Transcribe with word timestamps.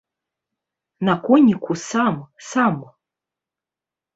На 1.09 1.15
коніку 1.27 1.73
сам, 1.91 2.15
сам. 2.51 2.83